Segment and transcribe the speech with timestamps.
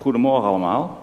[0.00, 0.98] Goedemorgen allemaal.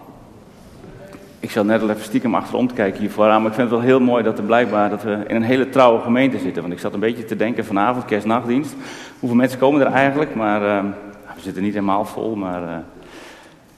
[1.40, 3.80] Ik zat net al even stiekem achterom te kijken hier vooraan, maar ik vind het
[3.80, 6.62] wel heel mooi dat er blijkbaar dat we in een hele trouwe gemeente zitten.
[6.62, 8.76] Want ik zat een beetje te denken vanavond, kerstnachtdienst.
[9.20, 10.36] Hoeveel mensen komen er eigenlijk?
[10.36, 10.90] Maar uh,
[11.36, 12.78] we zitten niet helemaal vol, maar uh,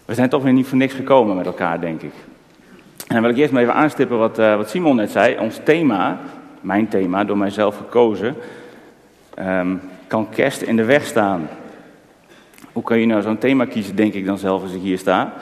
[0.06, 2.14] we zijn toch weer niet voor niks gekomen met elkaar, denk ik.
[3.08, 5.38] En dan wil ik eerst maar even aanstippen wat, uh, wat Simon net zei.
[5.40, 6.18] Ons thema,
[6.62, 8.36] mijn thema, door mijzelf gekozen,
[9.40, 11.48] um, kan kerst in de weg staan.
[12.80, 15.34] Hoe kan je nou zo'n thema kiezen, denk ik dan zelf als ik hier sta?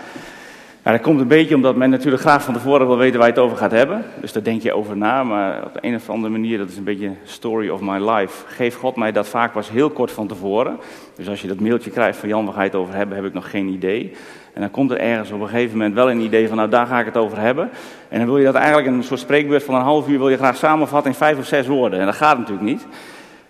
[0.84, 3.34] Nou, dat komt een beetje omdat men natuurlijk graag van tevoren wil weten waar je
[3.34, 4.04] het over gaat hebben.
[4.22, 6.78] Dus daar denk je over na, maar op de een of andere manier, dat is
[6.78, 10.28] een beetje story of my life, geeft God mij dat vaak pas heel kort van
[10.28, 10.80] tevoren.
[11.16, 13.26] Dus als je dat mailtje krijgt van Jan, waar ga je het over hebben, heb
[13.26, 14.12] ik nog geen idee.
[14.54, 16.86] En dan komt er ergens op een gegeven moment wel een idee van, nou daar
[16.86, 17.70] ga ik het over hebben.
[18.09, 20.38] En dan wil je dat eigenlijk een soort spreekbeurt van een half uur wil je
[20.38, 22.00] graag samenvatten in vijf of zes woorden.
[22.00, 22.88] En dat gaat natuurlijk niet.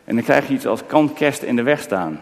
[0.05, 2.19] En dan krijg je iets als kan kerst in de weg staan.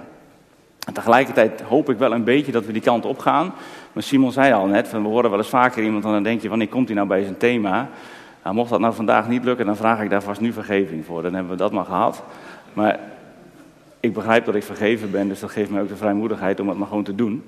[0.86, 3.54] En tegelijkertijd hoop ik wel een beetje dat we die kant op gaan.
[3.94, 6.50] Maar Simon zei al net, we horen wel eens vaker iemand en dan denk je,
[6.50, 7.90] wanneer komt hij nou bij zijn thema?
[8.44, 11.22] Nou, mocht dat nou vandaag niet lukken, dan vraag ik daar vast nu vergeving voor.
[11.22, 12.24] Dan hebben we dat maar gehad.
[12.74, 13.00] Maar
[14.00, 16.78] ik begrijp dat ik vergeven ben, dus dat geeft mij ook de vrijmoedigheid om het
[16.78, 17.44] maar gewoon te doen.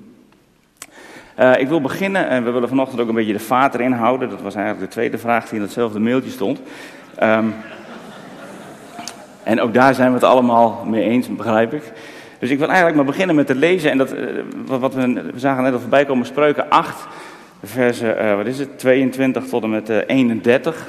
[1.38, 4.28] Uh, ik wil beginnen, en we willen vanochtend ook een beetje de vaat erin houden.
[4.28, 6.60] Dat was eigenlijk de tweede vraag die in hetzelfde mailtje stond.
[7.22, 7.54] Um,
[9.42, 11.92] en ook daar zijn we het allemaal mee eens, begrijp ik.
[12.38, 13.90] Dus ik wil eigenlijk maar beginnen met te lezen.
[13.90, 17.06] En dat, uh, wat we, we zagen net al voorbij komen, spreuken 8,
[17.62, 20.86] versen, uh, wat is het, 22 tot en met uh, 31.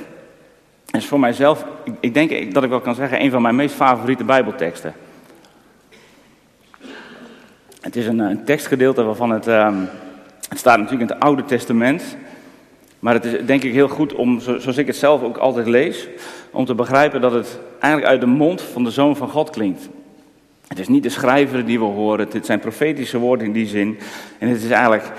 [0.85, 3.55] Dat is voor mijzelf, ik, ik, denk dat ik wel kan zeggen, een van mijn
[3.55, 4.93] meest favoriete bijbelteksten.
[7.81, 9.89] Het is een, een tekstgedeelte waarvan het, um,
[10.49, 12.17] het staat natuurlijk in het Oude Testament.
[12.99, 16.07] Maar het is denk ik heel goed om, zoals ik het zelf ook altijd lees,
[16.51, 19.89] om te begrijpen dat het eigenlijk uit de mond van de Zoon van God klinkt.
[20.69, 23.99] Het is niet de schrijver die we horen, het zijn profetische woorden in die zin.
[24.37, 25.11] En het is eigenlijk,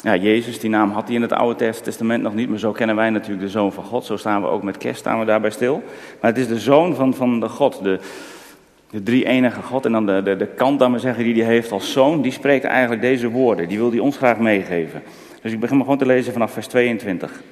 [0.00, 2.96] ja, Jezus, die naam had hij in het Oude Testament nog niet, maar zo kennen
[2.96, 4.04] wij natuurlijk de Zoon van God.
[4.04, 5.82] Zo staan we ook met kerst, staan we daarbij stil.
[6.20, 7.98] Maar het is de Zoon van, van de God, de,
[8.90, 9.84] de drie enige God.
[9.84, 12.64] En dan de, de, de kant, dan zeggen, die hij heeft als Zoon, die spreekt
[12.64, 13.68] eigenlijk deze woorden.
[13.68, 15.02] Die wil hij ons graag meegeven.
[15.42, 17.42] Dus ik begin maar gewoon te lezen vanaf vers 22.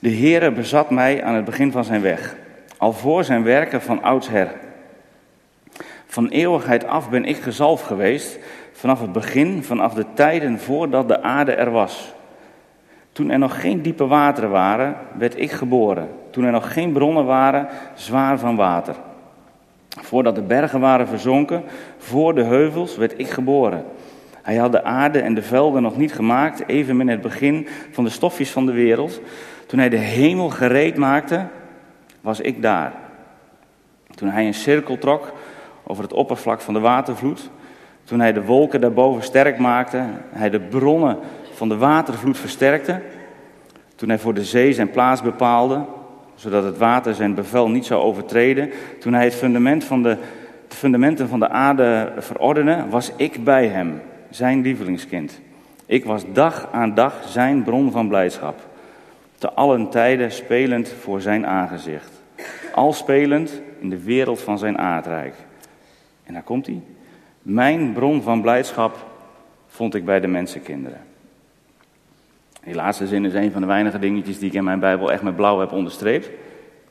[0.00, 2.36] De Heere bezat mij aan het begin van zijn weg,
[2.76, 4.52] al voor zijn werken van oudsher.
[6.12, 8.38] Van eeuwigheid af ben ik gezalfd geweest,
[8.72, 12.12] vanaf het begin, vanaf de tijden voordat de aarde er was.
[13.12, 16.08] Toen er nog geen diepe wateren waren, werd ik geboren.
[16.30, 18.94] Toen er nog geen bronnen waren, zwaar van water.
[19.88, 21.62] Voordat de bergen waren verzonken,
[21.98, 23.84] voor de heuvels, werd ik geboren.
[24.42, 28.04] Hij had de aarde en de velden nog niet gemaakt, even in het begin van
[28.04, 29.20] de stofjes van de wereld.
[29.66, 31.46] Toen hij de hemel gereed maakte,
[32.20, 32.92] was ik daar.
[34.14, 35.32] Toen hij een cirkel trok
[35.82, 37.50] over het oppervlak van de watervloed.
[38.04, 41.18] Toen hij de wolken daarboven sterk maakte, hij de bronnen
[41.52, 43.00] van de watervloed versterkte.
[43.94, 45.84] Toen hij voor de zee zijn plaats bepaalde,
[46.34, 48.70] zodat het water zijn bevel niet zou overtreden.
[49.00, 50.16] Toen hij het fundament van de,
[50.68, 55.40] fundamenten van de aarde verordende, was ik bij hem, zijn lievelingskind.
[55.86, 58.60] Ik was dag aan dag zijn bron van blijdschap.
[59.38, 62.10] Te allen tijden spelend voor zijn aangezicht.
[62.74, 65.34] Al spelend in de wereld van zijn aardrijk.
[66.32, 66.80] En daar komt hij.
[67.42, 68.96] Mijn bron van blijdschap
[69.66, 71.00] vond ik bij de mensenkinderen.
[72.64, 75.22] Die laatste zin is een van de weinige dingetjes die ik in mijn Bijbel echt
[75.22, 76.30] met blauw heb onderstreept.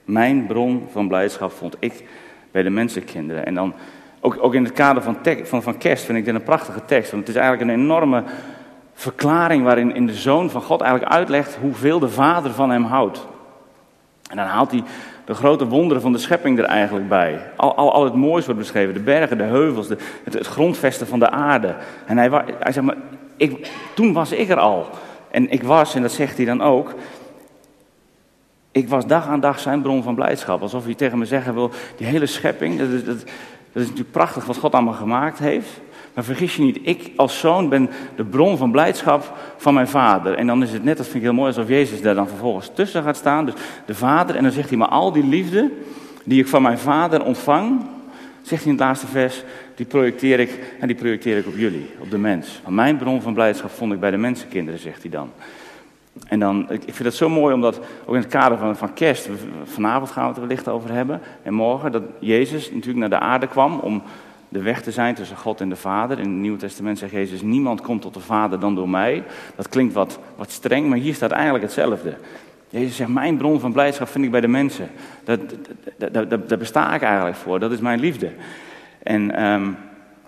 [0.05, 2.03] Mijn bron van blijdschap vond ik
[2.51, 3.45] bij de mensenkinderen.
[3.45, 3.73] En dan
[4.19, 7.11] ook, ook in het kader van, van, van kerst vind ik dit een prachtige tekst.
[7.11, 8.23] Want het is eigenlijk een enorme
[8.93, 13.27] verklaring waarin in de Zoon van God eigenlijk uitlegt hoeveel de Vader van hem houdt.
[14.29, 14.83] En dan haalt hij
[15.31, 17.39] de grote wonderen van de schepping er eigenlijk bij.
[17.55, 21.19] Al, al, al het moois wordt beschreven, de bergen, de heuvels, de, het, grondvesten van
[21.19, 21.75] de aarde.
[22.05, 22.97] En hij, hij zegt maar,
[23.37, 24.89] ik, toen was ik er al.
[25.29, 26.93] En ik was, en dat zegt hij dan ook,
[28.71, 30.61] ik was dag aan dag zijn bron van blijdschap.
[30.61, 33.17] Alsof hij tegen me zeggen wil, die hele schepping, dat is, dat,
[33.71, 35.69] dat is natuurlijk prachtig wat God allemaal gemaakt heeft.
[36.13, 40.33] Maar vergis je niet, ik als zoon ben de bron van blijdschap van mijn vader.
[40.33, 42.71] En dan is het net, dat vind ik heel mooi, alsof Jezus daar dan vervolgens
[42.73, 43.45] tussen gaat staan.
[43.45, 43.53] Dus
[43.85, 45.71] de vader, en dan zegt hij, maar al die liefde
[46.23, 47.81] die ik van mijn vader ontvang,
[48.41, 49.43] zegt hij in het laatste vers,
[49.75, 52.59] die projecteer ik, en die projecteer ik op jullie, op de mens.
[52.63, 55.29] Van mijn bron van blijdschap vond ik bij de mensenkinderen, zegt hij dan.
[56.27, 59.29] En dan, ik vind het zo mooi omdat, ook in het kader van, van kerst,
[59.63, 63.25] vanavond gaan we het er wellicht over hebben, en morgen, dat Jezus natuurlijk naar de
[63.25, 64.01] aarde kwam om
[64.51, 66.19] de weg te zijn tussen God en de Vader.
[66.19, 69.23] In het Nieuwe Testament zegt Jezus, niemand komt tot de Vader dan door mij.
[69.55, 72.15] Dat klinkt wat, wat streng, maar hier staat eigenlijk hetzelfde.
[72.69, 74.89] Jezus zegt, mijn bron van blijdschap vind ik bij de mensen.
[75.23, 75.39] Dat,
[75.97, 78.31] dat, dat, daar besta ik eigenlijk voor, dat is mijn liefde.
[79.03, 79.77] En, um,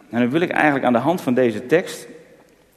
[0.10, 2.08] en dan wil ik eigenlijk aan de hand van deze tekst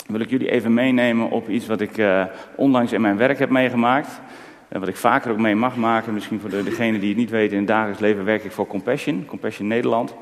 [0.06, 2.24] wil ik jullie even meenemen op iets wat ik uh,
[2.56, 4.20] onlangs in mijn werk heb meegemaakt.
[4.68, 6.14] En wat ik vaker ook mee mag maken.
[6.14, 8.66] Misschien voor de, degenen die het niet weten, in het dagelijks leven werk ik voor
[8.66, 10.14] Compassion, Compassion Nederland.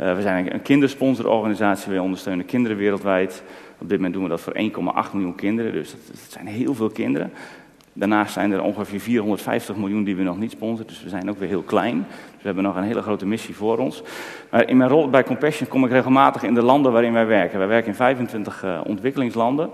[0.00, 3.42] Uh, we zijn een kindersponsororganisatie, we ondersteunen kinderen wereldwijd.
[3.78, 4.56] Op dit moment doen we dat voor
[5.06, 7.32] 1,8 miljoen kinderen, dus dat, zijn heel veel kinderen.
[7.92, 11.38] Daarnaast zijn er ongeveer 450 miljoen die we nog niet sponsoren, dus we zijn ook
[11.38, 12.06] weer heel klein.
[12.08, 14.02] Dus we hebben nog een hele grote missie voor ons.
[14.50, 17.58] Maar in mijn rol bij Compassion kom ik regelmatig in de landen waarin wij werken.
[17.58, 19.70] Wij werken in 25 uh, ontwikkelingslanden.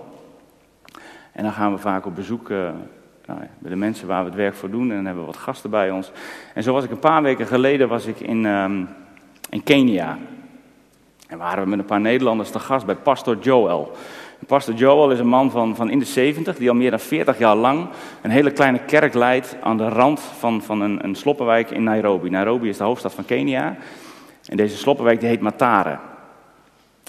[1.31, 2.57] En dan gaan we vaak op bezoek uh,
[3.25, 4.89] nou ja, bij de mensen waar we het werk voor doen.
[4.89, 6.11] En dan hebben we wat gasten bij ons.
[6.53, 8.87] En zo was ik een paar weken geleden was ik in, um,
[9.51, 10.17] in Kenia.
[11.27, 13.91] En waren we met een paar Nederlanders te gast bij pastor Joel.
[14.47, 17.37] Pastor Joel is een man van, van in de 70 die al meer dan 40
[17.37, 17.87] jaar lang
[18.21, 22.29] een hele kleine kerk leidt aan de rand van, van een, een sloppenwijk in Nairobi.
[22.29, 23.77] Nairobi is de hoofdstad van Kenia.
[24.45, 25.99] En deze sloppenwijk die heet Matare.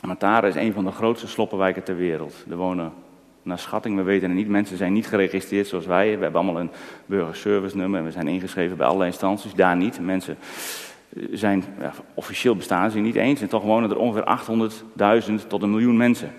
[0.06, 2.34] Matare is een van de grootste sloppenwijken ter wereld.
[2.50, 2.92] Er wonen,
[3.42, 6.16] naar schatting, we weten het niet, mensen zijn niet geregistreerd zoals wij.
[6.16, 6.70] We hebben allemaal een
[7.06, 9.54] burgerservice nummer en we zijn ingeschreven bij allerlei instanties.
[9.54, 10.00] Daar niet.
[10.00, 10.36] Mensen
[11.32, 13.40] zijn, ja, officieel bestaan ze niet eens.
[13.40, 14.38] En toch wonen er ongeveer
[15.40, 16.32] 800.000 tot een miljoen mensen.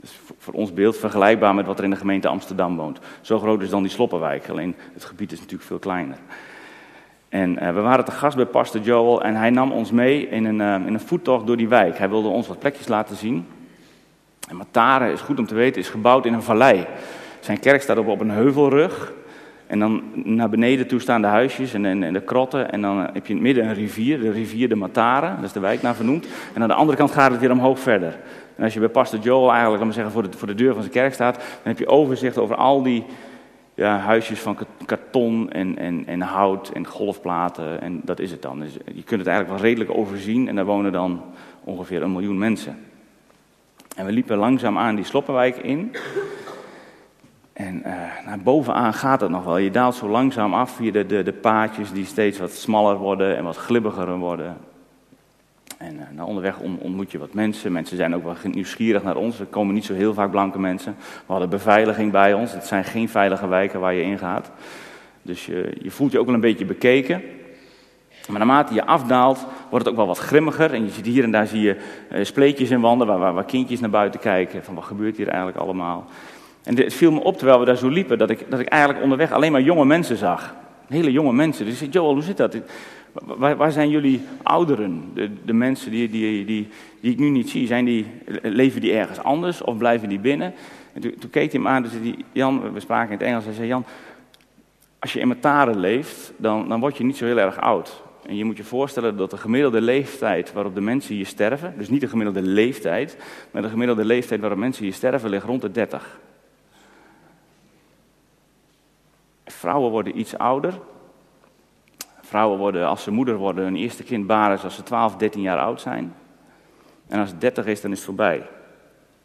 [0.00, 2.98] Dus voor ons beeld vergelijkbaar met wat er in de gemeente Amsterdam woont.
[3.20, 6.16] Zo groot is dan die Sloppenwijk, alleen het gebied is natuurlijk veel kleiner.
[7.28, 10.44] En uh, we waren te gast bij pastor Joel en hij nam ons mee in
[10.44, 11.98] een, uh, in een voettocht door die wijk.
[11.98, 13.46] Hij wilde ons wat plekjes laten zien.
[14.48, 16.86] En Matare, is goed om te weten, is gebouwd in een vallei.
[17.40, 19.12] Zijn kerk staat op, op een heuvelrug.
[19.68, 22.72] En dan naar beneden toe staan de huisjes en, en, en de krotten.
[22.72, 25.34] En dan heb je in het midden een rivier, de rivier de Matare.
[25.34, 26.26] Dat is de wijk naar vernoemd.
[26.54, 28.16] En aan de andere kant gaat het weer omhoog verder.
[28.56, 30.82] En als je bij pastor Joel eigenlijk, laat zeggen, voor de, voor de deur van
[30.82, 33.04] zijn kerk staat, dan heb je overzicht over al die
[33.74, 37.80] ja, huisjes van karton en, en, en hout en golfplaten.
[37.80, 38.60] En dat is het dan.
[38.60, 41.22] Dus je kunt het eigenlijk wel redelijk overzien en daar wonen dan
[41.64, 42.78] ongeveer een miljoen mensen.
[43.96, 45.92] En we liepen langzaam aan die Sloppenwijk in.
[47.58, 47.92] En uh,
[48.26, 49.56] naar bovenaan gaat het nog wel.
[49.56, 53.36] Je daalt zo langzaam af via de, de, de paadjes die steeds wat smaller worden
[53.36, 54.56] en wat glibbiger worden.
[55.78, 57.72] En uh, nou, onderweg ontmoet je wat mensen.
[57.72, 59.40] Mensen zijn ook wel nieuwsgierig naar ons.
[59.40, 60.96] Er komen niet zo heel vaak blanke mensen.
[60.98, 62.52] We hadden beveiliging bij ons.
[62.52, 64.50] Het zijn geen veilige wijken waar je in gaat.
[65.22, 67.22] Dus je, je voelt je ook wel een beetje bekeken.
[68.28, 70.72] Maar naarmate je afdaalt, wordt het ook wel wat grimmiger.
[70.74, 71.76] En je ziet hier en daar zie je
[72.12, 74.64] uh, spleetjes in wanden waar, waar, waar, kindjes naar buiten kijken.
[74.64, 76.06] Van wat gebeurt hier eigenlijk allemaal?
[76.68, 79.02] En het viel me op terwijl we daar zo liepen, dat ik, dat ik eigenlijk
[79.02, 80.54] onderweg alleen maar jonge mensen zag.
[80.86, 81.64] Hele jonge mensen.
[81.64, 82.56] Dus ik zei, Joel, hoe zit dat?
[83.12, 85.10] Waar, waar, zijn jullie ouderen?
[85.14, 86.68] De, de mensen die, die, die,
[87.00, 88.06] die, ik nu niet zie, zijn die,
[88.42, 90.54] leven die ergens anders of blijven die binnen?
[90.92, 93.54] En toen, keek hij me aan, dus die, Jan, we spraken in het Engels, hij
[93.54, 93.84] zei, Jan,
[94.98, 98.02] als je in Mataren leeft, dan, dan word je niet zo heel erg oud.
[98.26, 101.88] En je moet je voorstellen dat de gemiddelde leeftijd waarop de mensen hier sterven, dus
[101.88, 103.16] niet de gemiddelde leeftijd,
[103.50, 106.18] maar de gemiddelde leeftijd waarop mensen hier sterven, ligt rond de 30.
[109.52, 110.78] Vrouwen worden iets ouder,
[112.20, 115.58] Vrouwen worden, als ze moeder worden, hun eerste kind baren als ze 12, 13 jaar
[115.58, 116.14] oud zijn.
[117.06, 118.46] En als het 30 is, dan is het voorbij,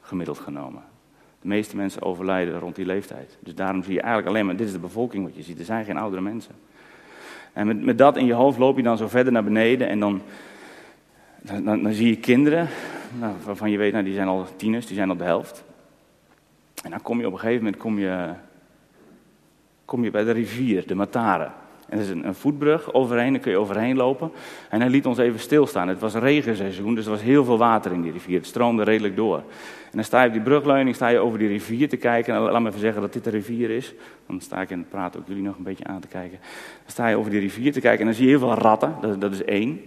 [0.01, 0.83] gemiddeld genomen.
[1.41, 3.37] De meeste mensen overlijden rond die leeftijd.
[3.39, 5.65] Dus daarom zie je eigenlijk alleen maar, dit is de bevolking wat je ziet, er
[5.65, 6.55] zijn geen oudere mensen.
[7.53, 9.99] En met, met dat in je hoofd loop je dan zo verder naar beneden en
[9.99, 10.21] dan,
[11.41, 12.67] dan, dan zie je kinderen,
[13.19, 15.63] nou, waarvan je weet, nou, die zijn al tieners, die zijn op de helft.
[16.83, 18.33] En dan kom je op een gegeven moment kom je,
[19.85, 21.49] kom je bij de rivier, de Matare.
[21.89, 24.31] En er is een, een, voetbrug overheen, daar kun je overheen lopen.
[24.69, 25.87] En hij liet ons even stilstaan.
[25.87, 28.37] Het was regenseizoen, dus er was heel veel water in die rivier.
[28.37, 29.37] Het stroomde redelijk door.
[29.37, 29.43] En
[29.91, 32.35] dan sta je op die brugleuning, sta je over die rivier te kijken.
[32.35, 33.93] En laat me even zeggen dat dit de rivier is.
[34.27, 36.39] Dan sta ik in het praten ook jullie nog een beetje aan te kijken.
[36.81, 38.95] Dan sta je over die rivier te kijken en dan zie je heel veel ratten.
[39.01, 39.81] Dat, dat is één.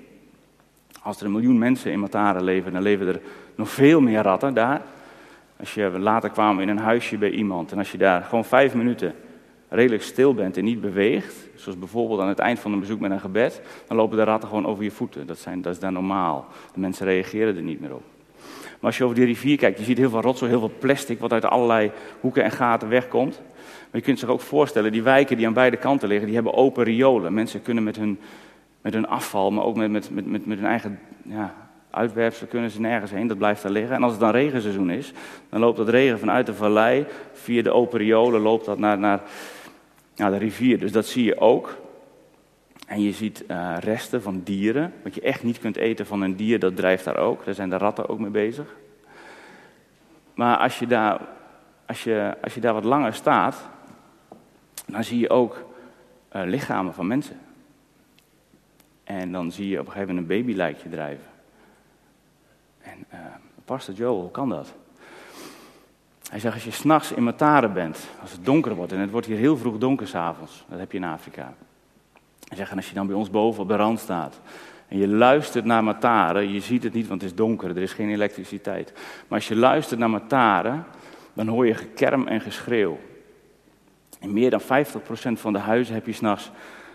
[1.02, 3.20] Als er een miljoen mensen in Matara leven, dan leven er
[3.54, 4.82] nog veel meer ratten daar.
[5.56, 8.74] Als je later kwam in een huisje bij iemand en als je daar gewoon vijf
[8.74, 9.14] minuten
[9.68, 13.11] redelijk stil bent en niet beweegt, zoals bijvoorbeeld aan het eind van een bezoek met
[13.11, 15.26] een gebed, dan lopen de ratten gewoon over je voeten.
[15.26, 16.46] Dat, zijn, dat is daar normaal.
[16.75, 18.02] De mensen reageren er niet meer op.
[18.87, 21.20] Maar als je over die rivier kijkt, je ziet heel veel rotzooi, heel veel plastic
[21.20, 23.40] wat uit allerlei hoeken en gaten wegkomt.
[23.90, 26.54] Maar je kunt zich ook voorstellen, die wijken die aan beide kanten liggen, die hebben
[26.54, 27.35] open riolen.
[27.35, 28.18] Mensen kunnen met hun,
[28.80, 31.54] met hun afval, maar ook met, met, met, met, hun eigen ja,
[32.49, 33.96] kunnen ze nergens heen, dat blijft daar liggen.
[33.96, 35.12] En als het dan regenseizoen is,
[35.49, 39.20] dan loopt dat regen vanuit de vallei, via de open riolen, loopt dat naar, naar,
[40.16, 40.78] naar de rivier.
[40.78, 41.76] Dus dat zie je ook.
[42.87, 44.92] En je ziet uh, resten van dieren.
[45.02, 47.44] Wat je echt niet kunt eten van een dier, dat drijft daar ook.
[47.44, 48.75] Daar zijn de ratten ook mee bezig.
[50.35, 51.20] Maar als je daar,
[51.87, 53.68] als je, als je daar wat langer staat,
[54.87, 55.64] dan zie je ook
[56.37, 57.38] uh, lichamen van mensen.
[59.04, 61.26] En dan zie je op een gegeven moment een babylijkje drijven.
[62.80, 63.18] En uh,
[63.64, 64.75] pastor Joel, hoe kan dat?
[66.30, 69.26] Hij zegt, als je s'nachts in Mataren bent, als het donker wordt, en het wordt
[69.26, 71.54] hier heel vroeg donker s'avonds, dat heb je in Afrika.
[72.49, 74.40] Hij zegt, en als je dan bij ons boven op de rand staat,
[74.88, 77.92] en je luistert naar Mataren, je ziet het niet, want het is donker, er is
[77.92, 78.92] geen elektriciteit.
[78.95, 80.85] Maar als je luistert naar Mataren,
[81.33, 82.99] dan hoor je gekerm en geschreeuw.
[84.21, 84.64] In meer dan 50%
[85.33, 86.50] van de huizen heb je s'nachts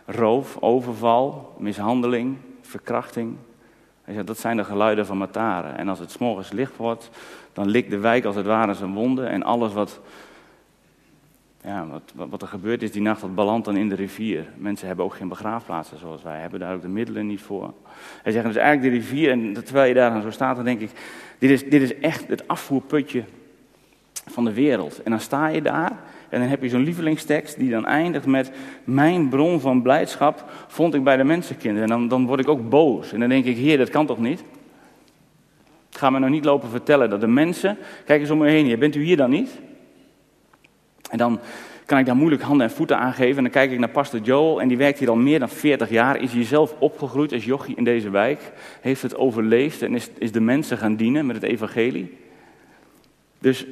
[0.06, 3.36] roof, overval, mishandeling, verkrachting.
[4.02, 5.78] Hij zegt, dat zijn de geluiden van Mataren.
[5.78, 7.10] En als het s'morgens licht wordt,
[7.54, 9.30] dan likt de wijk als het ware zijn wonden.
[9.30, 10.00] En alles wat,
[11.64, 14.46] ja, wat, wat er gebeurt is die nacht, dat belandt dan in de rivier.
[14.58, 17.74] Mensen hebben ook geen begraafplaatsen zoals wij, hebben daar ook de middelen niet voor.
[18.24, 20.80] Hij zegt, dus eigenlijk de rivier, en terwijl je daar dan zo staat, dan denk
[20.80, 20.92] ik,
[21.38, 23.24] dit is, dit is echt het afvoerputje
[24.26, 25.04] van de wereld.
[25.04, 28.52] En dan sta je daar en dan heb je zo'n lievelingstekst die dan eindigt met:
[28.84, 31.84] Mijn bron van blijdschap vond ik bij de mensenkinderen.
[31.84, 33.14] En dan, dan word ik ook boos.
[33.14, 34.44] En dan denk ik: Heer, dat kan toch niet?
[36.02, 37.78] Ga me nou niet lopen vertellen dat de mensen.
[38.06, 39.60] Kijk eens om me heen bent u hier dan niet?
[41.10, 41.40] En dan
[41.86, 43.38] kan ik daar moeilijk handen en voeten aangeven.
[43.38, 45.90] En dan kijk ik naar pastor Joel en die werkt hier al meer dan 40
[45.90, 46.22] jaar.
[46.22, 48.52] Is hier zelf opgegroeid als jochie in deze wijk.
[48.82, 52.18] Heeft het overleefd en is, is de mensen gaan dienen met het evangelie.
[53.40, 53.66] Dus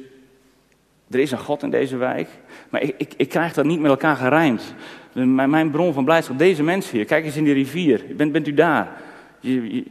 [1.10, 2.28] er is een God in deze wijk,
[2.68, 4.74] maar ik, ik, ik krijg dat niet met elkaar gerijmd.
[5.12, 8.48] Mijn, mijn, bron van blijdschap, deze mensen hier, kijk eens in die rivier, bent, bent
[8.48, 8.88] u daar?
[9.40, 9.84] Je,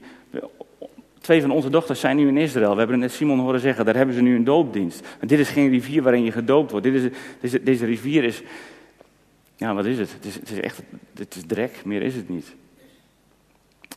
[1.29, 2.71] twee van onze dochters zijn nu in Israël.
[2.71, 5.07] We hebben net Simon horen zeggen, daar hebben ze nu een doopdienst.
[5.19, 6.85] Dit is geen rivier waarin je gedoopt wordt.
[6.85, 8.41] Dit is, deze, deze rivier is,
[9.55, 10.13] ja wat is het?
[10.13, 10.81] Het is, het is echt,
[11.17, 12.55] het is drek, meer is het niet.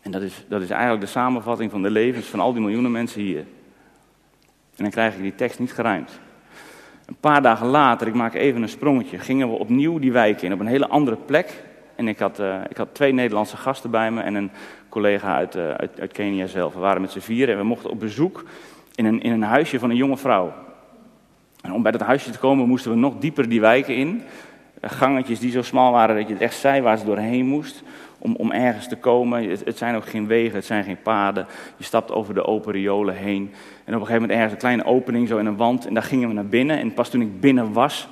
[0.02, 2.90] En dat is, dat is eigenlijk de samenvatting van de levens van al die miljoenen
[2.90, 3.44] mensen hier.
[4.76, 6.20] En dan krijg ik die tekst niet gerijmd.
[7.06, 10.52] Een paar dagen later, ik maak even een sprongetje, gingen we opnieuw die wijk in,
[10.52, 11.62] op een hele andere plek.
[12.02, 14.50] En ik had, uh, ik had twee Nederlandse gasten bij me en een
[14.88, 16.74] collega uit, uh, uit, uit, Kenia zelf.
[16.74, 18.44] We waren met z'n vieren en we mochten op bezoek
[18.94, 20.52] in een, in een huisje van een jonge vrouw.
[21.60, 24.22] En om bij dat huisje te komen moesten we nog dieper die wijken in.
[24.80, 27.82] Gangetjes die zo smal waren dat je het echt zei waar ze doorheen moest
[28.18, 29.50] om, om ergens te komen.
[29.50, 31.46] Het, het, zijn ook geen wegen, het zijn geen paden.
[31.76, 33.52] Je stapt over de open riolen heen.
[33.84, 35.86] En op een gegeven moment ergens een kleine opening zo in een wand.
[35.86, 36.78] En daar gingen we naar binnen.
[36.78, 38.10] En pas toen ik binnen was, eh,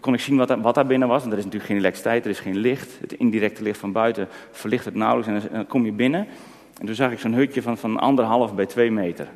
[0.00, 1.24] kon ik zien wat, wat daar binnen was.
[1.24, 2.98] Er is natuurlijk geen elektriciteit, er is geen licht.
[3.00, 5.46] Het indirecte licht van buiten verlicht het nauwelijks.
[5.46, 6.26] En dan kom je binnen.
[6.78, 9.28] En toen zag ik zo'n hutje van, van anderhalf bij twee meter.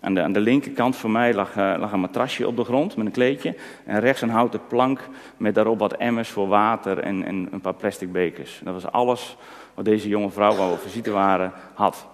[0.00, 2.96] Aan de, aan de linkerkant voor mij lag, uh, lag, een matrasje op de grond
[2.96, 3.54] met een kleedje.
[3.84, 5.00] En rechts een houten plank
[5.36, 8.60] met daarop wat emmers voor water en, en een paar plastic bekers.
[8.64, 9.36] Dat was alles
[9.74, 12.06] wat deze jonge vrouw, waar we op visite waren, had.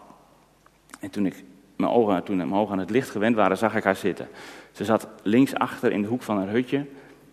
[1.00, 1.44] En toen, ik
[1.76, 4.28] mijn ogen, toen mijn ogen aan het licht gewend waren, zag ik haar zitten.
[4.72, 6.86] Ze zat linksachter in de hoek van haar hutje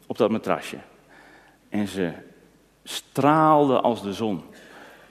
[0.10, 0.78] op dat matrasje.
[1.70, 2.12] En ze
[2.84, 4.42] straalde als de zon.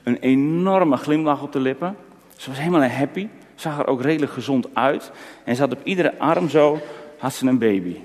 [0.02, 1.96] Een enorme glimlach op de lippen.
[2.36, 3.28] Ze was helemaal happy
[3.60, 5.10] zag er ook redelijk gezond uit.
[5.44, 6.78] En ze had op iedere arm zo,
[7.18, 7.96] had ze een baby.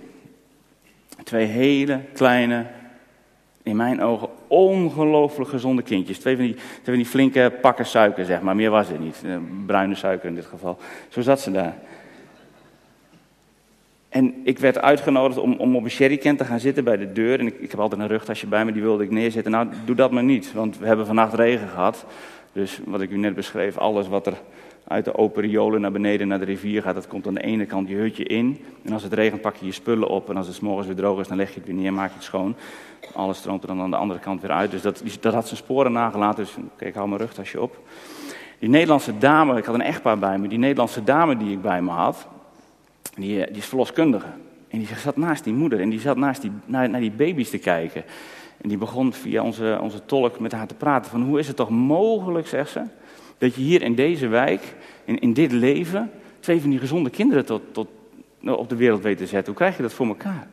[1.24, 2.66] Twee hele kleine,
[3.64, 6.20] in mijn ogen ongelooflijk gezonde kindjes.
[6.20, 8.56] Twee van, die, van die flinke pakken suiker, zeg maar.
[8.56, 9.22] Meer was het niet.
[9.26, 10.78] Eh, bruine suiker in dit geval.
[11.10, 11.76] Zo zat ze daar.
[14.14, 17.40] En ik werd uitgenodigd om, om op een sherrycan te gaan zitten bij de deur.
[17.40, 19.52] En ik, ik heb altijd een rugtasje bij me, die wilde ik neerzetten.
[19.52, 22.06] Nou, doe dat maar niet, want we hebben vannacht regen gehad.
[22.52, 24.34] Dus wat ik u net beschreef, alles wat er
[24.88, 26.96] uit de open riolen naar beneden naar de rivier gaat.
[26.96, 28.66] Dat komt aan de ene kant je hutje in.
[28.84, 30.30] En als het regent pak je je spullen op.
[30.30, 32.16] En als het morgens weer droog is, dan leg je het weer neer, maak je
[32.16, 32.56] het schoon.
[33.14, 34.72] Alles stroomt er dan aan de andere kant weer uit.
[34.72, 36.44] Dus dat, dat had zijn sporen nagelaten.
[36.44, 37.80] Dus kijk, ik hou mijn rugtasje op.
[38.60, 40.48] Die Nederlandse dame, ik had een echtpaar bij me.
[40.48, 42.28] Die Nederlandse dame die ik bij me had,
[43.22, 44.28] die, eh, die is verloskundige.
[44.68, 47.50] En die zat naast die moeder en die zat naast die, naar, naar die baby's
[47.50, 48.04] te kijken.
[48.62, 51.56] En die begon via onze, onze tolk met haar te praten van hoe is het
[51.56, 52.82] toch mogelijk, zegt ze,
[53.38, 57.46] dat je hier in deze wijk, in, in dit leven, twee van die gezonde kinderen
[57.46, 57.88] tot, tot,
[58.40, 59.54] nou, op de wereld weet te zetten.
[59.54, 60.48] Hoe krijg je dat voor elkaar?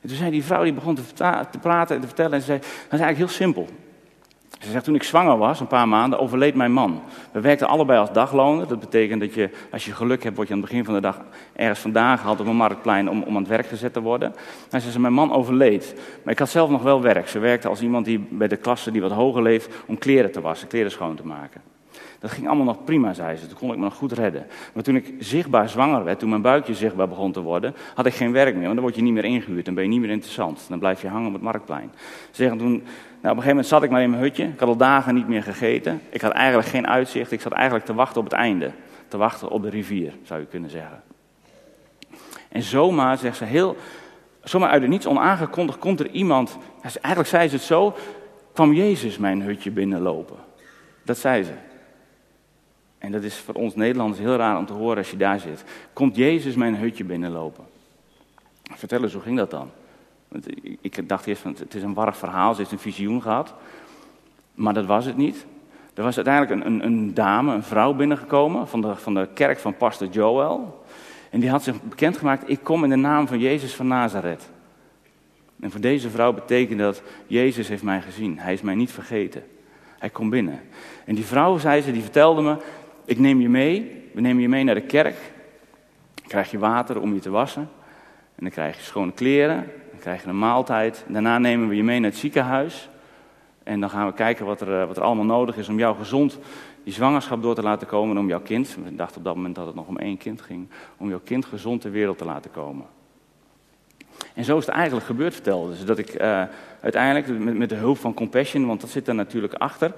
[0.00, 1.02] En toen zei die vrouw, die begon te,
[1.50, 3.68] te praten en te vertellen en ze zei, dat is eigenlijk heel simpel.
[4.58, 7.02] Ze zegt, toen ik zwanger was, een paar maanden, overleed mijn man.
[7.32, 8.68] We werkten allebei als dagloner.
[8.68, 11.00] Dat betekent dat je, als je geluk hebt, word je aan het begin van de
[11.00, 11.20] dag
[11.52, 14.34] ergens vandaan gehaald op een marktplein om, om aan het werk gezet te worden.
[14.70, 15.94] En ze zei, mijn man overleed.
[16.24, 17.28] Maar ik had zelf nog wel werk.
[17.28, 20.40] Ze werkte als iemand die bij de klasse die wat hoger leeft, om kleren te
[20.40, 21.60] wassen, kleren schoon te maken.
[22.18, 23.46] Dat ging allemaal nog prima, zei ze.
[23.46, 24.46] Toen kon ik me nog goed redden.
[24.72, 28.14] Maar toen ik zichtbaar zwanger werd, toen mijn buikje zichtbaar begon te worden, had ik
[28.14, 28.62] geen werk meer.
[28.62, 30.66] Want dan word je niet meer ingehuurd, dan ben je niet meer interessant.
[30.68, 31.90] Dan blijf je hangen op het marktplein.
[32.30, 32.84] Ze zeggen toen, nou, op
[33.22, 34.44] een gegeven moment zat ik maar in mijn hutje.
[34.44, 36.00] Ik had al dagen niet meer gegeten.
[36.10, 37.32] Ik had eigenlijk geen uitzicht.
[37.32, 38.70] Ik zat eigenlijk te wachten op het einde.
[39.08, 41.02] Te wachten op de rivier, zou je kunnen zeggen.
[42.48, 43.76] En zomaar, zegt ze, heel,
[44.42, 46.58] zomaar uit het niets onaangekondigd komt er iemand.
[46.82, 47.96] Eigenlijk zei ze het zo,
[48.52, 50.36] kwam Jezus mijn hutje binnenlopen.
[51.02, 51.52] Dat zei ze.
[52.98, 55.64] En dat is voor ons Nederlanders heel raar om te horen als je daar zit.
[55.92, 57.64] Komt Jezus mijn hutje binnenlopen?
[58.62, 59.70] Vertel eens, hoe ging dat dan?
[60.28, 60.46] Want
[60.80, 63.54] ik dacht eerst van het is een warrig verhaal, ze heeft een visioen gehad.
[64.54, 65.46] Maar dat was het niet.
[65.94, 69.58] Er was uiteindelijk een, een, een dame, een vrouw binnengekomen van de, van de kerk
[69.58, 70.84] van pastor Joel.
[71.30, 74.48] En die had zich bekendgemaakt, ik kom in de naam van Jezus van Nazareth.
[75.60, 79.42] En voor deze vrouw betekent dat, Jezus heeft mij gezien, hij is mij niet vergeten.
[79.98, 80.60] Hij komt binnen.
[81.04, 82.56] En die vrouw, zei ze, die vertelde me,
[83.06, 85.16] ik neem je mee, we nemen je mee naar de kerk.
[86.14, 87.68] Dan krijg je water om je te wassen.
[88.34, 89.56] En dan krijg je schone kleren,
[89.90, 91.04] dan krijg je een maaltijd.
[91.08, 92.88] Daarna nemen we je mee naar het ziekenhuis.
[93.62, 95.96] En dan gaan we kijken wat er, eh, wat er allemaal nodig is om jou
[95.96, 96.38] gezond
[96.84, 98.16] die zwangerschap door te laten komen.
[98.16, 100.40] En om jouw kind, we dachten op dat moment dat het nog om één kind
[100.40, 102.86] ging, om jouw kind gezond ter wereld te laten komen.
[104.34, 105.84] En zo is het eigenlijk gebeurd, vertelde ze.
[105.84, 106.42] Dat ik uh,
[106.80, 109.92] uiteindelijk, met, de hulp van Compassion, want dat zit er natuurlijk achter,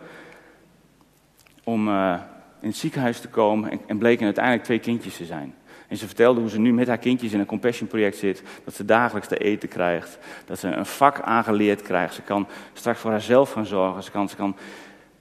[1.65, 2.15] om uh,
[2.61, 5.55] in het ziekenhuis te komen en, en bleken uiteindelijk twee kindjes te zijn.
[5.89, 8.43] En ze vertelde hoe ze nu met haar kindjes in een compassion project zit.
[8.65, 10.19] Dat ze dagelijks te eten krijgt.
[10.45, 12.15] Dat ze een vak aangeleerd krijgt.
[12.15, 14.03] Ze kan straks voor haarzelf gaan zorgen.
[14.03, 14.57] Ze kan, ze kan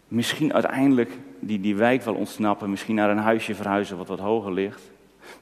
[0.08, 2.70] misschien uiteindelijk die, die wijk wel ontsnappen.
[2.70, 4.82] Misschien naar een huisje verhuizen wat wat hoger ligt.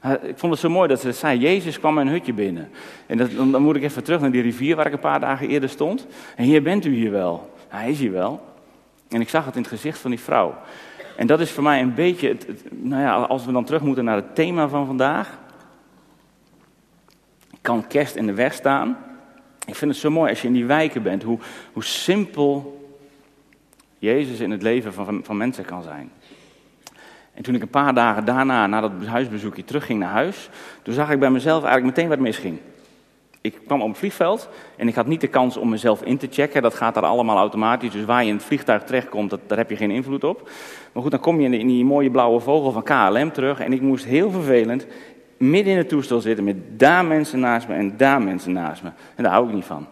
[0.02, 2.70] Maar ik vond het zo mooi dat ze zei, Jezus kwam mijn hutje binnen.
[3.06, 5.48] En dat, dan moet ik even terug naar die rivier waar ik een paar dagen
[5.48, 6.08] eerder stond.
[6.36, 7.54] En hier bent u hier wel.
[7.68, 8.42] Hij is hier wel.
[9.10, 10.56] En ik zag het in het gezicht van die vrouw.
[11.16, 14.04] En dat is voor mij een beetje, het, nou ja, als we dan terug moeten
[14.04, 15.40] naar het thema van vandaag.
[17.62, 18.98] Kan kerst in de weg staan?
[19.66, 21.40] Ik vind het zo mooi als je in die wijken bent, hoe,
[21.74, 22.80] hoe simpel
[24.00, 26.12] Jezus in het leven van, van mensen kan zijn.
[27.34, 30.50] En toen ik een paar dagen daarna, na dat huisbezoekje, terugging naar huis,
[30.82, 32.60] toen zag ik bij mezelf eigenlijk meteen wat misging
[33.46, 36.28] ik kwam op het vliegveld en ik had niet de kans om mezelf in te
[36.32, 36.62] checken.
[36.62, 37.92] Dat gaat daar allemaal automatisch.
[37.92, 40.50] Dus waar je in het vliegtuig terechtkomt, dat, daar heb je geen invloed op.
[40.92, 43.60] Maar goed, dan kom je in die, mooie blauwe vogel van KLM terug.
[43.60, 44.88] En ik moest heel vervelend
[45.38, 48.90] midden in het toestel zitten met daar mensen naast me en daar mensen naast me.
[49.16, 49.88] En daar hou ik niet van.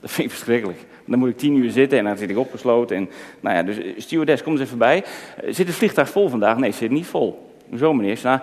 [0.00, 0.78] Dat vind ik verschrikkelijk.
[1.04, 2.96] Dan moet ik tien uur zitten en dan zit ik opgesloten.
[2.96, 3.08] En,
[3.40, 5.04] nou ja, dus stewardess, kom eens even bij.
[5.48, 6.56] Zit het vliegtuig vol vandaag?
[6.56, 7.54] Nee, het zit niet vol.
[7.76, 8.20] Zo meneer.
[8.22, 8.40] Nou,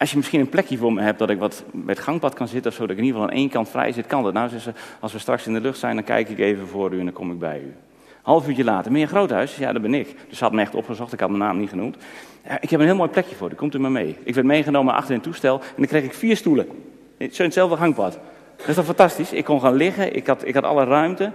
[0.00, 2.70] als je misschien een plekje voor me hebt dat ik wat met gangpad kan zitten
[2.70, 4.32] of zo, dat ik in ieder geval aan één kant vrij zit, kan dat.
[4.32, 6.98] Nou, ze, als we straks in de lucht zijn, dan kijk ik even voor u
[6.98, 7.74] en dan kom ik bij u.
[8.22, 9.56] Half uurtje later, meneer Groothuis?
[9.56, 10.16] Ja, dat ben ik.
[10.28, 11.96] Dus ze had me echt opgezocht, ik had mijn naam niet genoemd.
[12.60, 14.16] Ik heb een heel mooi plekje voor u, komt u maar mee.
[14.22, 16.66] Ik werd meegenomen achter in het toestel en dan kreeg ik vier stoelen.
[17.30, 18.18] Zo hetzelfde gangpad.
[18.56, 19.32] Dat is toch fantastisch?
[19.32, 21.32] Ik kon gaan liggen, ik had, ik had alle ruimte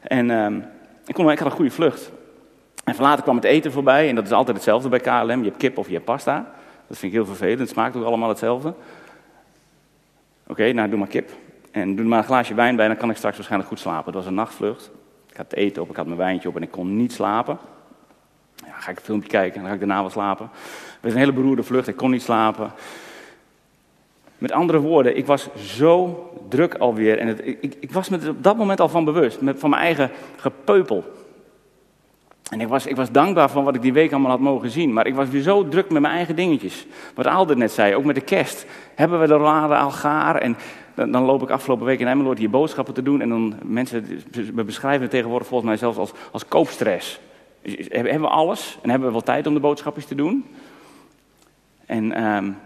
[0.00, 0.64] en um,
[1.06, 2.10] ik, kon, ik had een goede vlucht.
[2.84, 5.38] En later kwam het eten voorbij en dat is altijd hetzelfde bij KLM.
[5.38, 6.54] Je hebt kip of je hebt pasta.
[6.86, 7.58] Dat vind ik heel vervelend.
[7.58, 8.74] Het smaakt ook allemaal hetzelfde.
[10.46, 11.30] Oké, nou doe maar kip.
[11.70, 14.04] En doe maar een glaasje wijn bij, dan kan ik straks waarschijnlijk goed slapen.
[14.04, 14.90] Het was een nachtvlucht.
[15.30, 17.58] Ik had het eten op, ik had mijn wijntje op en ik kon niet slapen.
[18.54, 20.50] Ja, ga ik een filmpje kijken en dan ga ik daarna wel slapen.
[20.52, 22.72] Het was een hele beroerde vlucht, ik kon niet slapen.
[24.38, 27.18] Met andere woorden, ik was zo druk alweer.
[27.18, 29.40] En het, ik, ik, was me op dat moment al van bewust.
[29.40, 31.04] Met, van mijn eigen gepeupel.
[32.50, 34.92] En ik was, ik was dankbaar van wat ik die week allemaal had mogen zien.
[34.92, 36.86] Maar ik was weer zo druk met mijn eigen dingetjes.
[37.14, 38.66] Wat Alder net zei, ook met de kerst.
[38.94, 40.36] Hebben we de rollade al gaar?
[40.36, 40.56] En
[40.94, 43.20] dan, dan, loop ik afgelopen week in Emmeloord hier boodschappen te doen.
[43.20, 44.22] En dan mensen,
[44.54, 47.20] we beschrijven het tegenwoordig volgens mij zelfs als, als koopstress.
[47.88, 48.78] Hebben we alles?
[48.82, 50.44] En hebben we wel tijd om de boodschapjes te doen?
[51.86, 52.56] En um,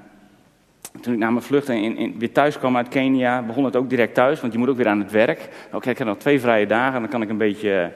[1.00, 3.90] toen ik na mijn vlucht in, in, weer thuis kwam uit Kenia, begon het ook
[3.90, 4.40] direct thuis.
[4.40, 5.48] Want je moet ook weer aan het werk.
[5.72, 7.92] Oké, ik heb nog twee vrije dagen, dan kan ik een beetje,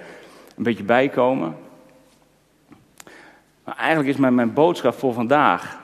[0.56, 1.63] een beetje bijkomen.
[3.64, 5.80] Maar eigenlijk is mijn, mijn boodschap voor vandaag.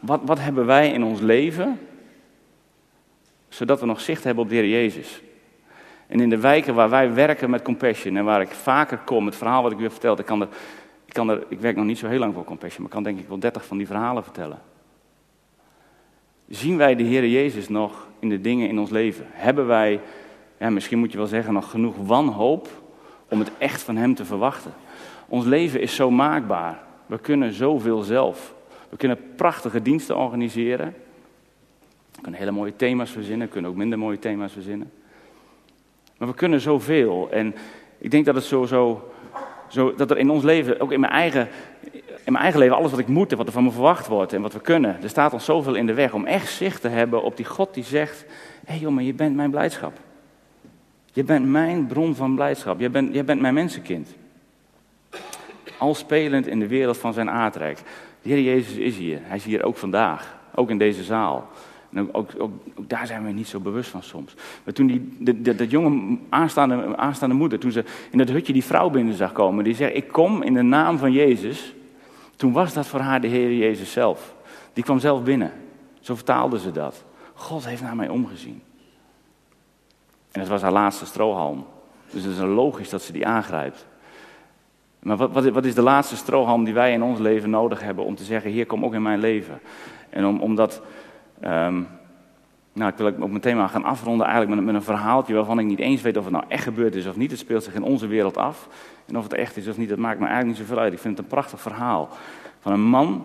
[0.00, 1.80] Wat, wat hebben wij in ons leven,
[3.48, 5.22] zodat we nog zicht hebben op de Heer Jezus?
[6.06, 9.36] En in de wijken waar wij werken met Compassion en waar ik vaker kom, het
[9.36, 10.48] verhaal wat ik u heb verteld, ik, kan ik,
[11.08, 13.18] kan er, ik werk nog niet zo heel lang voor Compassion, maar ik kan denk
[13.18, 14.58] ik wel dertig van die verhalen vertellen.
[16.48, 19.26] Zien wij de Heer Jezus nog in de dingen in ons leven?
[19.30, 20.00] Hebben wij,
[20.58, 22.68] ja, misschien moet je wel zeggen, nog genoeg wanhoop
[23.28, 24.72] om het echt van Hem te verwachten?
[25.28, 26.88] Ons leven is zo maakbaar.
[27.10, 28.54] We kunnen zoveel zelf.
[28.88, 30.94] We kunnen prachtige diensten organiseren.
[32.12, 34.90] We kunnen hele mooie thema's verzinnen, we kunnen ook minder mooie thema's verzinnen.
[36.18, 37.28] Maar we kunnen zoveel.
[37.30, 37.54] En
[37.98, 39.10] ik denk dat het zo, zo,
[39.68, 41.48] zo dat er in ons leven, ook in mijn eigen,
[42.24, 44.32] in mijn eigen leven, alles wat ik moet en wat er van me verwacht wordt
[44.32, 46.88] en wat we kunnen, er staat ons zoveel in de weg om echt zicht te
[46.88, 48.24] hebben op die God die zegt:
[48.64, 49.98] Hé hey jongen, je bent mijn blijdschap.
[51.12, 52.80] Je bent mijn bron van blijdschap.
[52.80, 54.08] Je bent, je bent mijn mensenkind
[55.80, 57.78] al spelend in de wereld van zijn aardrijk.
[58.22, 59.18] De Heer Jezus is hier.
[59.22, 60.38] Hij is hier ook vandaag.
[60.54, 61.48] Ook in deze zaal.
[61.92, 64.34] En ook, ook, daar zijn we niet zo bewust van soms.
[64.64, 68.64] Maar toen die, de, dat jonge aanstaande, aanstaande moeder, toen ze in dat hutje die
[68.64, 71.74] vrouw binnen zag komen, die zei: Ik kom in de naam van Jezus.
[72.36, 74.34] Toen was dat voor haar de Heer Jezus zelf.
[74.72, 75.52] Die kwam zelf binnen.
[76.00, 77.04] Zo vertaalde ze dat.
[77.34, 78.62] God heeft naar mij omgezien.
[80.32, 81.66] En het was haar laatste strohalm.
[82.10, 83.86] Dus het is logisch dat ze die aangrijpt.
[85.02, 88.14] Maar wat, wat, is de laatste strohalm die wij in ons leven nodig hebben om
[88.14, 89.60] te zeggen: Hier, kom ook in mijn leven.
[90.10, 90.82] En om, om dat.
[91.44, 91.86] Um,
[92.72, 95.66] nou, ik wil ook mijn thema gaan afronden eigenlijk met, met, een verhaaltje waarvan ik
[95.66, 97.30] niet eens weet of het nou echt gebeurd is of niet.
[97.30, 98.68] Het speelt zich in onze wereld af.
[99.06, 100.92] En of het echt is of niet, dat maakt me eigenlijk niet zoveel uit.
[100.92, 102.08] Ik vind het een prachtig verhaal
[102.60, 103.24] van een man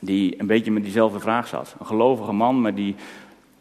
[0.00, 1.76] die een beetje met diezelfde vraag zat.
[1.78, 2.94] Een gelovige man, maar die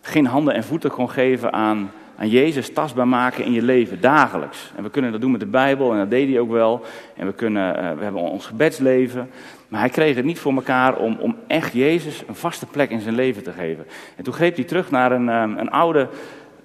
[0.02, 4.72] geen handen en voeten kon geven aan aan Jezus tastbaar maken in je leven, dagelijks.
[4.76, 6.86] En we kunnen dat doen met de Bijbel, en dat deed hij ook wel.
[7.16, 9.30] En we, kunnen, uh, we hebben ons gebedsleven.
[9.68, 13.02] Maar hij kreeg het niet voor elkaar om, om echt Jezus een vaste plek in
[13.02, 13.86] zijn leven te geven.
[14.16, 16.08] En toen greep hij terug naar een, um, een oude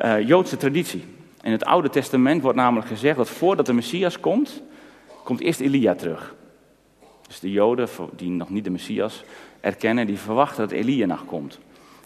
[0.04, 1.04] uh, Joodse traditie.
[1.42, 4.62] In het Oude Testament wordt namelijk gezegd dat voordat de Messias komt,
[5.24, 6.34] komt eerst Elia terug.
[7.26, 9.24] Dus de Joden die nog niet de Messias
[9.60, 11.58] erkennen, die verwachten dat Elia nog komt.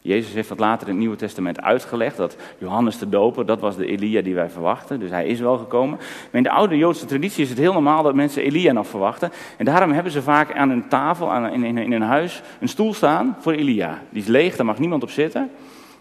[0.02, 3.76] Jezus heeft dat later in het Nieuwe Testament uitgelegd, dat Johannes de Doper, dat was
[3.76, 5.96] de Elia die wij verwachten, dus hij is wel gekomen.
[5.98, 9.32] Maar in de oude Joodse traditie is het heel normaal dat mensen Elia nog verwachten.
[9.56, 12.94] En daarom hebben ze vaak aan een tafel, aan, in, in, een huis, een stoel
[12.94, 14.02] staan voor Elia.
[14.10, 15.50] Die is leeg, daar mag niemand op zitten.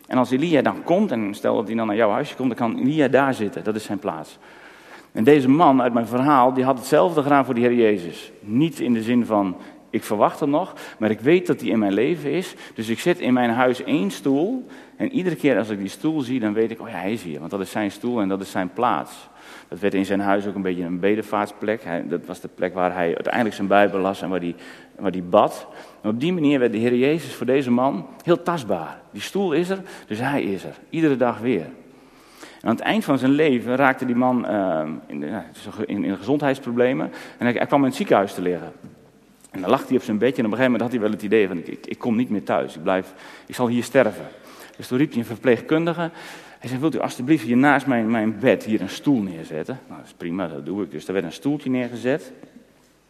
[0.07, 2.57] En als Elia dan komt, en stel dat hij dan naar jouw huisje komt, dan
[2.57, 4.37] kan Elia daar zitten, dat is zijn plaats.
[5.11, 8.31] En deze man uit mijn verhaal, die had hetzelfde gedaan voor de Heer Jezus.
[8.39, 9.55] Niet in de zin van,
[9.89, 12.55] ik verwacht hem nog, maar ik weet dat hij in mijn leven is.
[12.73, 14.67] Dus ik zit in mijn huis één stoel.
[14.95, 17.23] En iedere keer als ik die stoel zie, dan weet ik, oh ja, hij is
[17.23, 17.39] hier.
[17.39, 19.29] Want dat is zijn stoel en dat is zijn plaats.
[19.67, 21.83] Dat werd in zijn huis ook een beetje een bedevaartsplek.
[21.83, 24.55] Hij, dat was de plek waar hij uiteindelijk zijn Bijbel las en waar hij,
[24.95, 25.67] waar hij bad.
[26.03, 28.99] Op die manier werd de Heer Jezus voor deze man heel tastbaar.
[29.11, 30.75] Die stoel is er, dus hij is er.
[30.89, 31.65] Iedere dag weer.
[32.61, 35.23] Aan het eind van zijn leven raakte die man uh, in,
[35.85, 37.11] in, in, gezondheidsproblemen.
[37.37, 38.71] En hij, hij kwam in het ziekenhuis te liggen.
[39.51, 41.11] En dan lag hij op zijn bedje en op een gegeven moment had hij wel
[41.11, 43.13] het idee van, ik, ik kom niet meer thuis, ik, blijf,
[43.45, 44.27] ik zal hier sterven.
[44.77, 46.09] Dus toen riep hij een verpleegkundige.
[46.59, 49.79] Hij zei, wilt u alstublieft hier naast mijn, mijn bed hier een stoel neerzetten?
[49.87, 50.91] Nou, dat is prima, dat doe ik.
[50.91, 52.31] Dus er werd een stoeltje neergezet.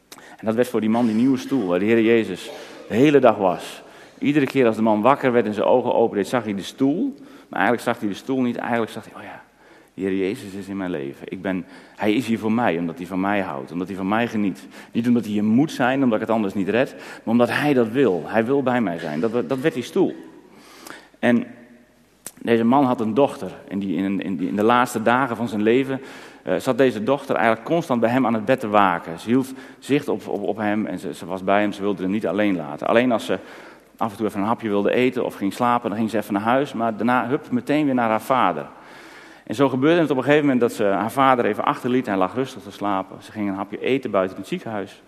[0.10, 2.52] En dat werd voor die man die nieuwe stoel, waar de Heer Jezus
[2.88, 3.82] de hele dag was.
[4.18, 7.16] Iedere keer als de man wakker werd en zijn ogen opende, zag hij de stoel.
[7.48, 9.44] Maar eigenlijk zag hij de stoel niet, eigenlijk zag hij, oh ja,
[10.00, 11.26] de Heer Jezus is in mijn leven.
[11.30, 14.08] Ik ben, hij is hier voor mij, omdat hij van mij houdt, omdat hij van
[14.08, 14.68] mij geniet.
[14.92, 17.74] Niet omdat hij hier moet zijn, omdat ik het anders niet red, maar omdat hij
[17.74, 18.24] dat wil.
[18.26, 19.20] Hij wil bij mij zijn.
[19.20, 20.16] Dat, dat werd die stoel.
[21.20, 21.46] En
[22.42, 23.52] deze man had een dochter.
[23.68, 26.02] En die, in, in, in de laatste dagen van zijn leven
[26.48, 29.20] uh, zat deze dochter eigenlijk constant bij hem aan het bed te waken.
[29.20, 31.72] Ze hield zicht op, op, op hem en ze, ze was bij hem.
[31.72, 32.88] Ze wilde hem niet alleen laten.
[32.88, 33.40] Alleen als ze
[33.98, 36.34] af en toe even een hapje wilde eten of ging slapen, dan ging ze even
[36.34, 36.74] naar huis.
[36.74, 38.66] Maar daarna hup, meteen weer naar haar vader.
[39.50, 42.06] En zo gebeurde het op een gegeven moment dat ze haar vader even achterliet.
[42.06, 43.24] Hij lag rustig te slapen.
[43.24, 45.04] Ze ging een hapje eten buiten het ziekenhuis.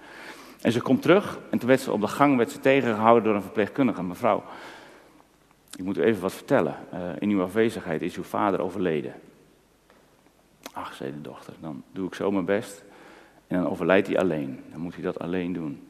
[0.61, 3.35] En ze komt terug en toen werd ze op de gang werd ze tegengehouden door
[3.35, 4.03] een verpleegkundige.
[4.03, 4.43] Mevrouw,
[5.77, 6.75] ik moet u even wat vertellen.
[6.93, 9.13] Uh, in uw afwezigheid is uw vader overleden.
[10.73, 12.83] Ach, zei de dochter, dan doe ik zo mijn best.
[13.47, 14.63] En dan overlijdt hij alleen.
[14.71, 15.87] Dan moet hij dat alleen doen.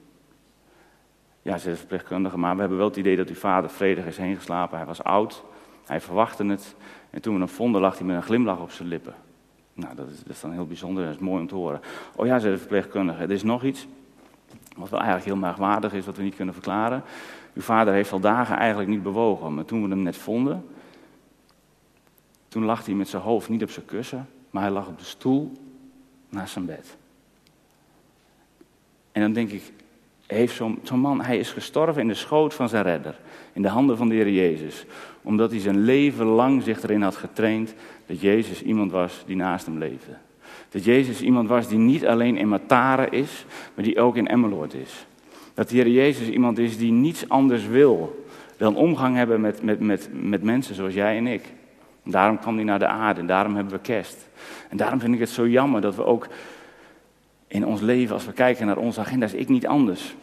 [1.41, 4.17] Ja, zei de verpleegkundige, maar we hebben wel het idee dat uw vader vredig is
[4.17, 4.77] heen geslapen.
[4.77, 5.43] Hij was oud,
[5.85, 6.75] hij verwachtte het.
[7.11, 9.13] En toen we hem vonden, lag hij met een glimlach op zijn lippen.
[9.73, 11.81] Nou, dat is, dat is dan heel bijzonder, dat is mooi om te horen.
[12.15, 13.87] Oh ja, zei de verpleegkundige, er is nog iets.
[14.77, 17.03] Wat wel eigenlijk heel merkwaardig is, wat we niet kunnen verklaren.
[17.53, 20.65] Uw vader heeft al dagen eigenlijk niet bewogen, maar toen we hem net vonden,
[22.47, 25.05] toen lag hij met zijn hoofd niet op zijn kussen, maar hij lag op de
[25.05, 25.51] stoel
[26.29, 26.97] naast zijn bed.
[29.11, 29.73] En dan denk ik,
[30.25, 33.19] heeft zo'n zo man, hij is gestorven in de schoot van zijn redder,
[33.53, 34.85] in de handen van de Heer Jezus,
[35.21, 37.73] omdat hij zijn leven lang zich erin had getraind
[38.05, 40.11] dat Jezus iemand was die naast hem leefde.
[40.69, 44.73] Dat Jezus iemand was die niet alleen in Mataren is, maar die ook in Emmeloord
[44.73, 45.05] is.
[45.53, 48.25] Dat de Heer Jezus iemand is die niets anders wil
[48.57, 51.53] dan omgang hebben met, met, met, met mensen zoals jij en ik.
[52.03, 54.29] Daarom kwam hij naar de aarde en daarom hebben we kerst.
[54.69, 56.27] En daarom vind ik het zo jammer dat we ook
[57.47, 60.15] in ons leven, als we kijken naar onze agenda, is ik niet anders.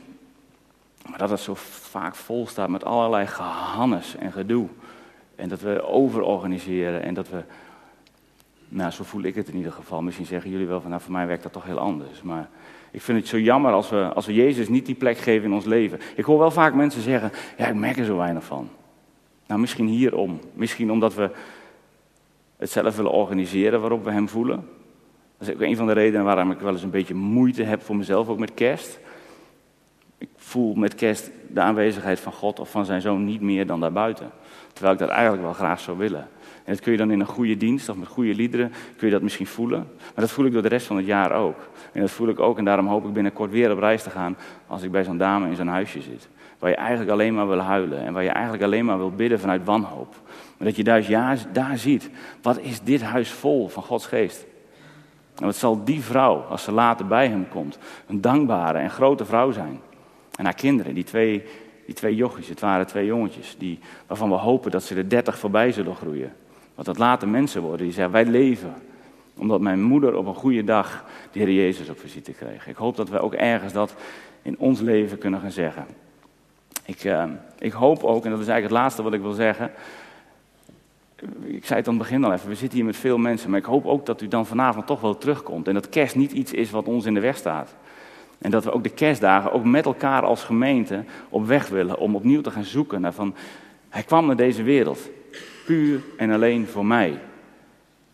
[1.09, 1.55] Maar dat het zo
[1.91, 4.69] vaak vol staat met allerlei gehannes en gedoe.
[5.39, 7.43] En dat we overorganiseren en dat we.
[8.69, 10.03] Nou, zo voel ik het in ieder geval.
[10.03, 12.23] Misschien zeggen jullie wel van, nou, voor mij werkt dat toch heel anders.
[12.23, 12.49] Maar
[12.91, 15.55] ik vind het zo jammer als we, als we Jezus niet die plek geven in
[15.55, 16.01] ons leven.
[16.17, 18.69] Ik hoor wel vaak mensen zeggen, ja, ik merk er zo weinig van.
[19.47, 20.41] Nou, misschien hierom.
[20.53, 21.31] Misschien omdat we
[22.57, 24.69] het zelf willen organiseren waarop we hem voelen.
[25.39, 27.83] Dat is ook een van de redenen waarom ik wel eens een beetje moeite heb
[27.83, 28.99] voor mezelf, ook met kerst.
[30.19, 33.81] Ik voel met kerst de aanwezigheid van God of van zijn zoon niet meer dan
[33.81, 34.31] daarbuiten.
[34.73, 36.29] Terwijl ik dat eigenlijk wel graag zou willen.
[36.65, 39.13] En dat kun je dan in een goede dienst of met goede liederen, kun je
[39.13, 39.89] dat misschien voelen.
[39.99, 41.69] Maar dat voel ik door de rest van het jaar ook.
[41.93, 44.37] En dat voel ik ook en daarom hoop ik binnenkort weer op reis te gaan
[44.67, 46.29] als ik bij zo'n dame in zo'n huisje zit.
[46.59, 49.41] Waar je eigenlijk alleen maar wil huilen en waar je eigenlijk alleen maar wil bidden
[49.41, 50.15] vanuit wanhoop.
[50.57, 52.11] Maar dat je daar, daar ziet,
[52.43, 54.47] wat is dit huis vol van Gods geest?
[55.37, 59.25] En wat zal die vrouw, als ze later bij hem komt, een dankbare en grote
[59.25, 59.81] vrouw zijn?
[60.39, 61.43] En haar kinderen, die twee,
[61.87, 65.39] die twee jochies, het waren twee jongetjes, die, waarvan we hopen dat ze de dertig
[65.39, 66.33] voorbij zullen groeien.
[66.75, 68.75] Wat dat later mensen worden die zeggen, wij leven
[69.37, 72.67] omdat mijn moeder op een goede dag de Heer Jezus op visite kreeg.
[72.67, 73.95] Ik hoop dat we ook ergens dat
[74.43, 75.87] in ons leven kunnen gaan zeggen.
[76.85, 77.25] Ik, uh,
[77.59, 79.71] ik hoop ook, en dat is eigenlijk het laatste wat ik wil zeggen.
[81.45, 83.59] Ik zei het aan het begin al even, we zitten hier met veel mensen, maar
[83.59, 85.69] ik hoop ook dat u dan vanavond toch wel terugkomt.
[85.69, 87.75] En dat kerst niet iets is wat ons in de weg staat.
[88.39, 92.15] En dat we ook de kerstdagen ook met elkaar als gemeente op weg willen om
[92.15, 93.35] opnieuw te gaan zoeken naar van,
[93.89, 95.11] hij kwam naar deze wereld,
[95.67, 97.21] puur en alleen voor mij.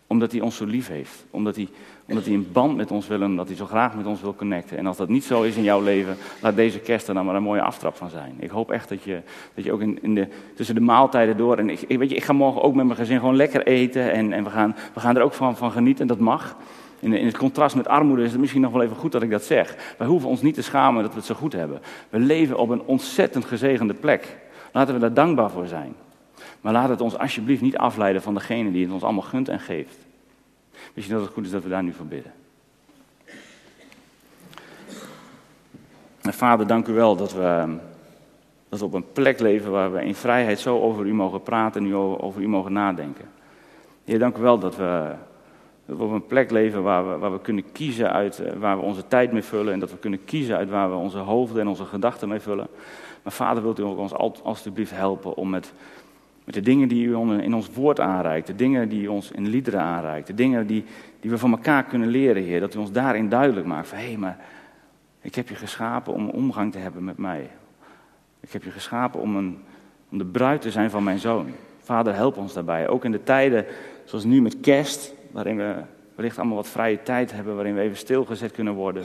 [0.07, 1.69] Omdat hij ons zo lief heeft, omdat hij
[2.07, 4.35] omdat hij een band met ons wil en omdat hij zo graag met ons wil
[4.35, 4.77] connecten.
[4.77, 7.35] En als dat niet zo is in jouw leven, laat deze kerst er dan maar
[7.35, 8.35] een mooie aftrap van zijn.
[8.39, 9.21] Ik hoop echt dat je,
[9.53, 11.57] dat je ook in, in de, tussen de maaltijden door.
[11.57, 14.11] En ik, weet je, ik ga morgen ook met mijn gezin gewoon lekker eten.
[14.11, 16.57] En, en we, gaan, we gaan er ook van, van genieten, dat mag.
[17.05, 19.29] In, in het contrast met armoede is het misschien nog wel even goed dat ik
[19.29, 19.95] dat zeg.
[19.97, 21.81] Wij hoeven ons niet te schamen dat we het zo goed hebben.
[22.09, 24.37] We leven op een ontzettend gezegende plek.
[24.71, 25.95] Laten we daar dankbaar voor zijn.
[26.61, 29.59] Maar laat het ons alsjeblieft niet afleiden van degene die het ons allemaal gunt en
[29.59, 29.97] geeft.
[30.93, 32.31] Misschien dat het goed is dat we daar nu voor bidden.
[36.21, 37.77] En vader, dank u wel dat we,
[38.69, 41.95] dat op een plek leven waar we in vrijheid zo over u mogen praten en
[41.95, 43.25] over u mogen nadenken.
[44.05, 45.13] Heer, dank u wel dat we,
[45.85, 48.77] dat we op een plek leven waar we, waar we kunnen kiezen uit eh, waar
[48.77, 49.73] we onze tijd mee vullen.
[49.73, 52.67] En dat we kunnen kiezen uit waar we onze hoofden en onze gedachten mee vullen.
[53.23, 55.73] Maar vader, wilt u ook ons alstublieft helpen om met
[56.45, 59.47] met de dingen die u in ons woord aanreikt, de dingen die u ons in
[59.47, 60.83] liederen aanreikt, de dingen die,
[61.19, 62.59] die we van elkaar kunnen leren, Heer.
[62.59, 64.37] Dat u ons daarin duidelijk maakt van, hé, hey, maar
[65.21, 67.49] ik heb je geschapen om omgang te hebben met mij.
[68.39, 69.57] Ik heb je geschapen om, een,
[70.11, 71.47] om de bruid te zijn van mijn zoon.
[71.81, 72.87] Vader, help ons daarbij.
[72.87, 73.65] Ook in de tijden
[74.03, 75.75] zoals nu met kerst, waarin we
[76.15, 79.03] wellicht allemaal wat vrije tijd hebben, waarin we even stilgezet kunnen worden.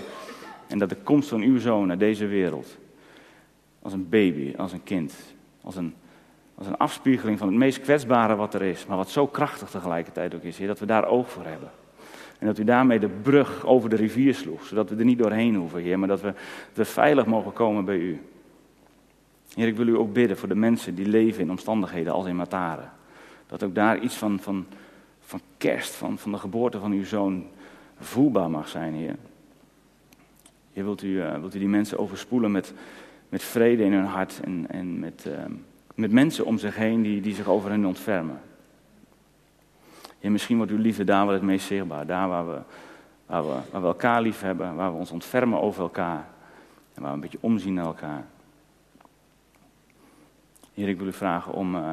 [0.69, 2.79] En dat de komst van uw zoon naar deze wereld,
[3.83, 5.15] als een baby, als een kind,
[5.63, 5.95] als een
[6.61, 10.35] als een afspiegeling van het meest kwetsbare wat er is, maar wat zo krachtig tegelijkertijd
[10.35, 11.71] ook is, Heer, dat we daar oog voor hebben.
[12.39, 15.55] En dat u daarmee de brug over de rivier sloeg, zodat we er niet doorheen
[15.55, 16.35] hoeven, Heer, maar dat we,
[16.73, 18.21] we veilig mogen komen bij u.
[19.55, 22.37] Heer, ik wil u ook bidden voor de mensen die leven in omstandigheden als in
[22.37, 22.93] Mataren.
[23.47, 24.67] Dat ook daar iets van, van,
[25.31, 27.47] van kerst, van, van de geboorte van uw zoon
[27.99, 29.17] voelbaar mag zijn, Heer.
[30.73, 32.75] Heer, wilt u, uh, wilt u die mensen overspoelen met,
[33.29, 35.25] met vrede in hun hart en, en met...
[35.29, 35.35] Uh,
[35.95, 38.41] met mensen om zich heen die, die zich over hen ontfermen.
[40.19, 42.07] Ja, misschien wordt uw liefde daar wel het meest zichtbaar.
[42.07, 42.61] Daar waar we,
[43.27, 46.29] waar, we, waar we elkaar lief hebben, waar we ons ontfermen over elkaar.
[46.95, 48.25] En waar we een beetje omzien naar elkaar.
[50.75, 51.93] Heer, ik wil u vragen om, uh,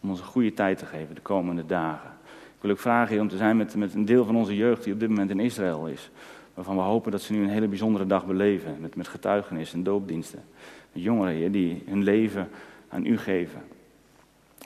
[0.00, 2.10] om ons een goede tijd te geven de komende dagen.
[2.56, 4.92] Ik wil ook vragen, om te zijn met, met een deel van onze jeugd die
[4.92, 6.10] op dit moment in Israël is.
[6.54, 8.76] Waarvan we hopen dat ze nu een hele bijzondere dag beleven.
[8.80, 10.44] Met, met getuigenis en doopdiensten.
[10.92, 12.48] Jongeren, die hun leven
[12.88, 13.62] aan u geven.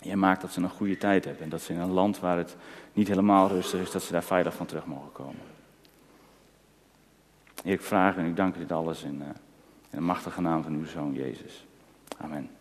[0.03, 2.37] Jij maakt dat ze een goede tijd hebben en dat ze in een land waar
[2.37, 2.57] het
[2.93, 5.41] niet helemaal rustig is, dat ze daar veilig van terug mogen komen.
[7.63, 9.27] Ik vraag en ik dank u dit alles in, uh,
[9.91, 11.67] in de machtige naam van uw Zoon Jezus.
[12.19, 12.60] Amen.